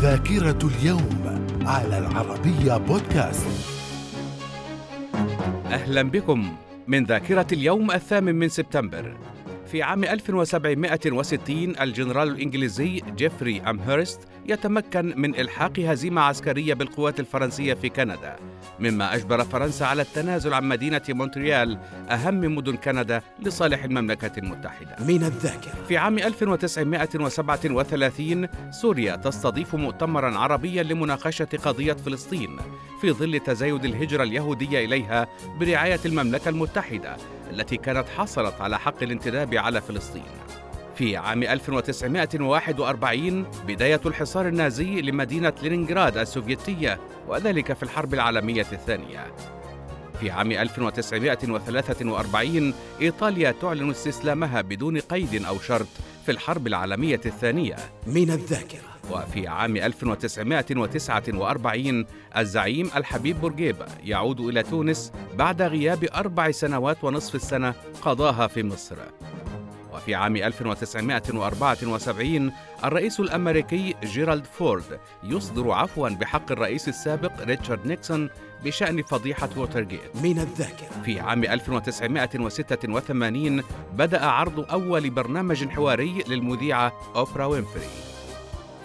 ذاكرة 0.00 0.58
اليوم 0.64 1.44
على 1.66 1.98
العربية 1.98 2.76
بودكاست. 2.76 3.46
أهلا 5.66 6.02
بكم 6.02 6.56
من 6.86 7.04
ذاكرة 7.04 7.46
اليوم 7.52 7.90
الثامن 7.90 8.34
من 8.34 8.48
سبتمبر. 8.48 9.16
في 9.72 9.82
عام 9.82 10.04
1760 10.04 11.74
الجنرال 11.80 12.28
الإنجليزي 12.28 13.02
جيفري 13.16 13.60
أمهرست 13.60 14.20
يتمكن 14.46 15.14
من 15.16 15.34
إلحاق 15.34 15.78
هزيمة 15.78 16.20
عسكرية 16.20 16.74
بالقوات 16.74 17.20
الفرنسية 17.20 17.74
في 17.74 17.88
كندا 17.88 18.36
مما 18.80 19.14
أجبر 19.14 19.44
فرنسا 19.44 19.84
على 19.84 20.02
التنازل 20.02 20.54
عن 20.54 20.64
مدينة 20.64 21.00
مونتريال 21.08 21.78
أهم 22.10 22.56
مدن 22.56 22.76
كندا 22.76 23.22
لصالح 23.42 23.84
المملكة 23.84 24.38
المتحدة. 24.38 24.96
من 25.00 25.24
الذاكرة. 25.24 25.72
في 25.88 25.96
عام 25.96 26.18
1937 26.18 28.48
سوريا 28.70 29.16
تستضيف 29.16 29.74
مؤتمرا 29.74 30.38
عربيا 30.38 30.82
لمناقشة 30.82 31.48
قضية 31.64 31.92
فلسطين 31.92 32.56
في 33.00 33.12
ظل 33.12 33.40
تزايد 33.40 33.84
الهجرة 33.84 34.22
اليهودية 34.22 34.84
إليها 34.84 35.26
برعاية 35.60 36.00
المملكة 36.06 36.48
المتحدة 36.48 37.16
التي 37.50 37.76
كانت 37.76 38.08
حصلت 38.08 38.60
على 38.60 38.78
حق 38.78 39.02
الانتداب 39.02 39.54
على 39.54 39.80
فلسطين 39.80 40.22
في 40.98 41.16
عام 41.16 41.42
1941 41.42 43.46
بداية 43.66 44.00
الحصار 44.06 44.48
النازي 44.48 45.00
لمدينة 45.00 45.52
لينينغراد 45.62 46.16
السوفيتية 46.16 47.00
وذلك 47.28 47.72
في 47.72 47.82
الحرب 47.82 48.14
العالمية 48.14 48.66
الثانية. 48.72 49.26
في 50.20 50.30
عام 50.30 50.52
1943 50.52 52.74
إيطاليا 53.00 53.50
تعلن 53.50 53.90
استسلامها 53.90 54.60
بدون 54.60 55.00
قيد 55.00 55.44
أو 55.44 55.58
شرط 55.58 55.86
في 56.26 56.32
الحرب 56.32 56.66
العالمية 56.66 57.20
الثانية. 57.26 57.76
من 58.06 58.30
الذاكرة 58.30 58.97
وفي 59.10 59.46
عام 59.46 59.76
1949 59.76 62.06
الزعيم 62.36 62.90
الحبيب 62.96 63.40
بورقيبة 63.40 63.86
يعود 64.04 64.40
إلى 64.40 64.62
تونس 64.62 65.12
بعد 65.34 65.62
غياب 65.62 66.08
أربع 66.14 66.50
سنوات 66.50 67.04
ونصف 67.04 67.34
السنة 67.34 67.74
قضاها 68.02 68.46
في 68.46 68.62
مصر. 68.62 68.96
وفي 69.92 70.14
عام 70.14 70.36
1974 70.36 72.52
الرئيس 72.84 73.20
الأمريكي 73.20 73.94
جيرالد 74.04 74.44
فورد 74.44 75.00
يصدر 75.24 75.70
عفوا 75.70 76.08
بحق 76.08 76.52
الرئيس 76.52 76.88
السابق 76.88 77.44
ريتشارد 77.44 77.86
نيكسون 77.86 78.30
بشأن 78.64 79.02
فضيحة 79.02 79.48
ووترجيت 79.56 80.16
من 80.22 80.38
الذاكرة. 80.38 81.02
في 81.04 81.20
عام 81.20 81.44
1986 81.44 83.62
بدأ 83.92 84.26
عرض 84.26 84.70
أول 84.70 85.10
برنامج 85.10 85.68
حواري 85.68 86.24
للمذيعة 86.28 86.92
أوبرا 87.16 87.46
وينفري. 87.46 87.88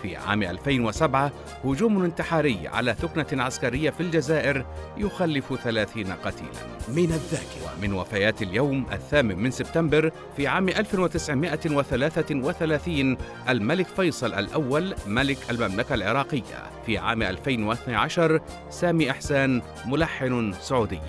في 0.03 0.15
عام 0.15 0.43
2007 0.43 1.31
هجوم 1.63 2.03
انتحاري 2.03 2.67
على 2.67 2.93
ثكنة 2.93 3.43
عسكرية 3.43 3.89
في 3.89 4.01
الجزائر 4.01 4.65
يخلف 4.97 5.53
30 5.63 6.11
قتيلا. 6.11 6.49
من 6.87 7.03
الذاكرة. 7.03 7.73
من 7.81 7.93
وفيات 7.93 8.41
اليوم 8.41 8.85
الثامن 8.91 9.39
من 9.39 9.51
سبتمبر 9.51 10.11
في 10.37 10.47
عام 10.47 10.69
1933 10.69 13.17
الملك 13.49 13.87
فيصل 13.87 14.33
الأول 14.33 14.95
ملك 15.07 15.37
المملكة 15.49 15.95
العراقية. 15.95 16.63
في 16.85 16.97
عام 16.97 17.23
2012 17.23 18.41
سامي 18.69 19.11
إحسان 19.11 19.61
ملحن 19.85 20.53
سعودي. 20.61 20.99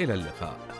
إلى 0.00 0.14
اللقاء. 0.14 0.73